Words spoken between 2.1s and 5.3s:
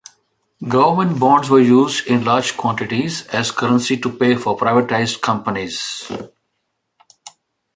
large quantities as currency to pay for privatized